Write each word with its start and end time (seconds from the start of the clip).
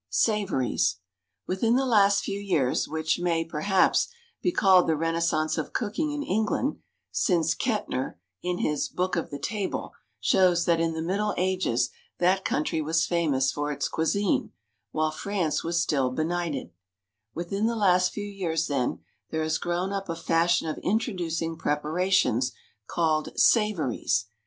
Savories. 0.09 0.95
Within 1.45 1.75
the 1.75 1.85
last 1.85 2.23
few 2.23 2.39
years, 2.39 2.87
which 2.87 3.19
may, 3.19 3.45
perhaps, 3.45 4.07
be 4.41 4.51
called 4.51 4.87
the 4.87 4.97
renaissance 4.97 5.59
of 5.59 5.73
cooking 5.73 6.09
in 6.11 6.23
England, 6.23 6.79
since 7.11 7.53
Kettner, 7.53 8.17
in 8.41 8.57
his 8.57 8.87
"Book 8.89 9.15
of 9.15 9.29
the 9.29 9.37
Table," 9.37 9.91
shows 10.19 10.65
that 10.65 10.79
in 10.79 10.93
the 10.95 11.03
Middle 11.03 11.35
Ages 11.37 11.91
that 12.17 12.43
country 12.43 12.81
was 12.81 13.05
famous 13.05 13.51
for 13.51 13.71
its 13.71 13.87
cuisine, 13.87 14.51
while 14.89 15.11
France 15.11 15.63
was 15.63 15.79
still 15.79 16.09
benighted 16.09 16.71
within 17.35 17.67
the 17.67 17.75
last 17.75 18.11
few 18.11 18.23
years, 18.25 18.65
then, 18.65 19.03
there 19.29 19.43
has 19.43 19.59
grown 19.59 19.93
up 19.93 20.09
a 20.09 20.15
fashion 20.15 20.67
of 20.67 20.79
introducing 20.79 21.55
preparations 21.55 22.53
called 22.87 23.29
savories. 23.39 24.25